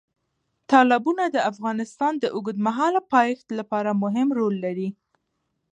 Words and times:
تالابونه 0.71 1.23
د 1.29 1.37
افغانستان 1.51 2.13
د 2.19 2.25
اوږدمهاله 2.35 3.01
پایښت 3.13 3.47
لپاره 3.59 3.99
مهم 4.03 4.27
رول 4.39 4.55
لري. 4.65 4.89